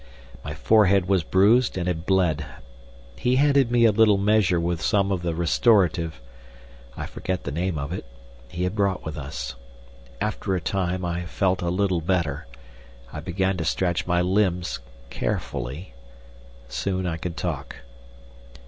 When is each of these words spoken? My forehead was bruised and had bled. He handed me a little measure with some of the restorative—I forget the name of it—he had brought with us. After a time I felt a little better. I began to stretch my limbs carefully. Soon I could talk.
My 0.43 0.55
forehead 0.55 1.05
was 1.07 1.21
bruised 1.21 1.77
and 1.77 1.87
had 1.87 2.07
bled. 2.07 2.43
He 3.17 3.35
handed 3.35 3.69
me 3.69 3.85
a 3.85 3.91
little 3.91 4.17
measure 4.17 4.59
with 4.59 4.81
some 4.81 5.11
of 5.11 5.21
the 5.21 5.35
restorative—I 5.35 7.05
forget 7.05 7.43
the 7.43 7.51
name 7.51 7.77
of 7.77 7.93
it—he 7.93 8.63
had 8.63 8.75
brought 8.75 9.05
with 9.05 9.15
us. 9.15 9.53
After 10.19 10.55
a 10.55 10.59
time 10.59 11.05
I 11.05 11.25
felt 11.27 11.61
a 11.61 11.69
little 11.69 12.01
better. 12.01 12.47
I 13.13 13.19
began 13.19 13.57
to 13.57 13.63
stretch 13.63 14.07
my 14.07 14.21
limbs 14.23 14.79
carefully. 15.11 15.93
Soon 16.67 17.05
I 17.05 17.17
could 17.17 17.37
talk. 17.37 17.75